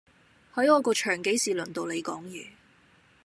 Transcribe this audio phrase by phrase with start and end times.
[0.55, 2.47] 喺我個場幾時輪到你講嘢